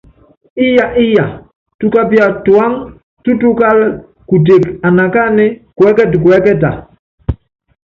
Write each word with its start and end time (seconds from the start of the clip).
Íya 0.65 0.85
íya, 1.05 1.25
tukapia 1.79 2.25
tuáŋá 2.45 2.77
tútukála 3.23 3.87
kuteke 4.29 4.69
anakánɛ́ 4.87 5.47
kuɛ́kɛtɛ 5.77 6.15
kuɛ́kɛta? 6.23 6.69